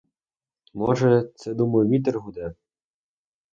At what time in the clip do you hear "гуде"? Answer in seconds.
2.19-2.53